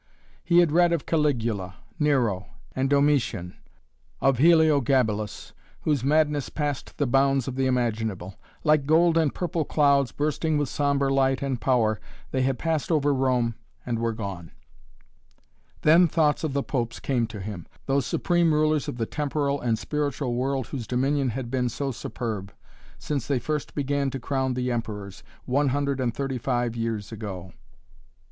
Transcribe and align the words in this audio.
He 0.43 0.57
had 0.61 0.71
read 0.71 0.91
of 0.93 1.05
Caligula, 1.05 1.75
Nero, 1.99 2.47
and 2.75 2.89
Domitian, 2.89 3.55
of 4.19 4.39
Heliogabalus, 4.39 5.53
whose 5.81 6.03
madness 6.03 6.49
passed 6.49 6.97
the 6.97 7.05
bounds 7.05 7.47
of 7.47 7.53
the 7.55 7.67
imaginable. 7.67 8.33
Like 8.63 8.87
gold 8.87 9.15
and 9.15 9.31
purple 9.31 9.63
clouds, 9.63 10.11
bursting 10.11 10.57
with 10.57 10.69
sombre 10.69 11.13
light 11.13 11.43
and 11.43 11.61
power, 11.61 11.99
they 12.31 12.41
had 12.41 12.57
passed 12.57 12.91
over 12.91 13.13
Rome 13.13 13.53
and 13.85 13.99
were 13.99 14.13
gone. 14.13 14.49
Then 15.83 16.07
thoughts 16.07 16.43
of 16.43 16.53
the 16.53 16.63
popes 16.63 16.99
came 16.99 17.27
to 17.27 17.39
him, 17.39 17.67
those 17.85 18.07
supreme 18.07 18.55
rulers 18.55 18.87
of 18.87 18.97
the 18.97 19.05
temporal 19.05 19.61
and 19.61 19.77
spiritual 19.77 20.33
world 20.33 20.65
whose 20.69 20.87
dominion 20.87 21.29
had 21.29 21.51
been 21.51 21.69
so 21.69 21.91
superb, 21.91 22.51
since 22.97 23.27
they 23.27 23.37
first 23.37 23.75
began 23.75 24.09
to 24.09 24.19
crown 24.19 24.55
the 24.55 24.71
emperors, 24.71 25.21
one 25.45 25.67
hundred 25.69 25.99
and 25.99 26.15
thirty 26.15 26.39
five 26.39 26.75
years 26.75 27.11
ago. 27.11 27.53